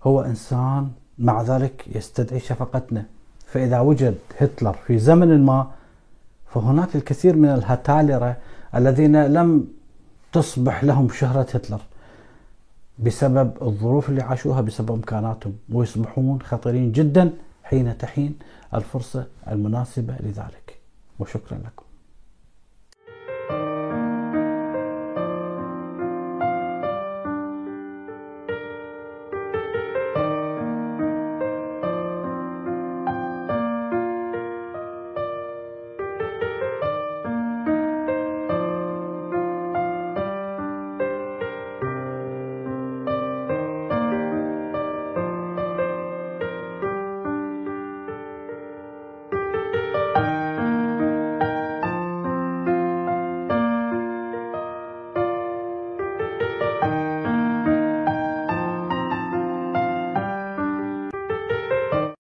هو 0.03 0.21
إنسان 0.21 0.89
مع 1.19 1.41
ذلك 1.41 1.85
يستدعي 1.95 2.39
شفقتنا. 2.39 3.05
فإذا 3.45 3.79
وجد 3.79 4.17
هتلر 4.39 4.73
في 4.73 4.99
زمن 4.99 5.45
ما 5.45 5.71
فهناك 6.53 6.95
الكثير 6.95 7.35
من 7.35 7.49
الهتالرة 7.49 8.37
الذين 8.75 9.25
لم 9.25 9.67
تصبح 10.31 10.83
لهم 10.83 11.09
شهرة 11.09 11.47
هتلر 11.53 11.81
بسبب 12.99 13.51
الظروف 13.61 14.09
اللي 14.09 14.21
عاشوها 14.21 14.61
بسبب 14.61 14.91
إمكاناتهم 14.91 15.53
ويصبحون 15.71 16.41
خطيرين 16.41 16.91
جدا 16.91 17.33
حين 17.63 17.97
تحين 17.97 18.39
الفرصة 18.73 19.25
المناسبة 19.47 20.15
لذلك. 20.19 20.77
وشكرا 21.19 21.57
لكم. 21.57 21.88